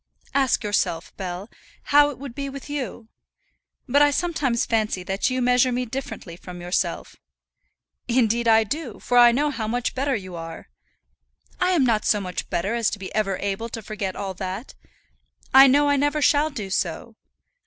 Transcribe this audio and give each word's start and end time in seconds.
"Ask 0.33 0.63
yourself, 0.63 1.15
Bell, 1.15 1.47
how 1.93 2.09
it 2.09 2.17
would 2.17 2.33
be 2.33 2.49
with 2.49 2.71
you. 2.71 3.09
But 3.87 4.01
I 4.01 4.09
sometimes 4.09 4.65
fancy 4.65 5.03
that 5.03 5.29
you 5.29 5.43
measure 5.43 5.71
me 5.71 5.85
differently 5.85 6.35
from 6.35 6.59
yourself." 6.59 7.17
"Indeed 8.07 8.47
I 8.47 8.63
do, 8.63 8.99
for 8.99 9.19
I 9.19 9.31
know 9.31 9.51
how 9.51 9.67
much 9.67 9.93
better 9.93 10.15
you 10.15 10.35
are." 10.35 10.69
"I 11.59 11.73
am 11.73 11.83
not 11.85 12.03
so 12.03 12.19
much 12.19 12.49
better 12.49 12.73
as 12.73 12.89
to 12.89 12.97
be 12.97 13.13
ever 13.13 13.37
able 13.37 13.69
to 13.69 13.83
forget 13.83 14.15
all 14.15 14.33
that. 14.33 14.73
I 15.53 15.67
know 15.67 15.87
I 15.87 15.97
never 15.97 16.19
shall 16.19 16.49
do 16.49 16.71
so. 16.71 17.15